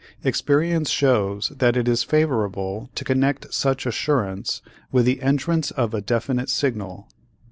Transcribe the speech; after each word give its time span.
Experience 0.23 0.89
shows 0.89 1.49
that 1.57 1.77
it 1.77 1.87
is 1.87 2.01
favorable 2.01 2.89
to 2.95 3.03
connect 3.03 3.53
such 3.53 3.85
assurance 3.85 4.63
with 4.91 5.05
the 5.05 5.21
entrance 5.21 5.69
of 5.69 5.93
a 5.93 6.01
definite 6.01 6.49
signal. 6.49 7.07